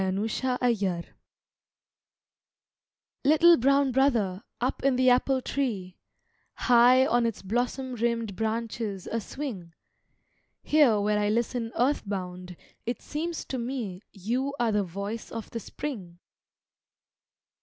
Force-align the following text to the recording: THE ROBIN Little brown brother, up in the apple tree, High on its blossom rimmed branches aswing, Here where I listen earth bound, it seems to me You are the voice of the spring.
THE 0.01 0.67
ROBIN 0.77 1.05
Little 3.23 3.55
brown 3.55 3.91
brother, 3.91 4.41
up 4.59 4.81
in 4.83 4.95
the 4.95 5.11
apple 5.11 5.43
tree, 5.43 5.99
High 6.55 7.05
on 7.05 7.27
its 7.27 7.43
blossom 7.43 7.93
rimmed 7.93 8.35
branches 8.35 9.05
aswing, 9.05 9.73
Here 10.63 10.99
where 10.99 11.19
I 11.19 11.29
listen 11.29 11.71
earth 11.75 12.01
bound, 12.09 12.55
it 12.87 12.99
seems 13.03 13.45
to 13.45 13.59
me 13.59 14.01
You 14.11 14.55
are 14.59 14.71
the 14.71 14.81
voice 14.83 15.31
of 15.31 15.51
the 15.51 15.59
spring. 15.59 16.17